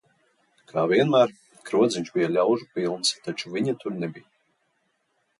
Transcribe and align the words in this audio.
Kā 0.69 0.83
vienmēr, 0.91 1.33
krodziņš 1.67 2.09
bija 2.15 2.29
ļaužu 2.37 2.67
pilns, 2.77 3.11
taču 3.27 3.53
viņa 3.57 3.75
tur 3.85 3.99
nebija. 4.05 4.27